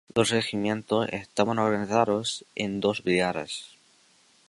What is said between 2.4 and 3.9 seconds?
en dos brigadas.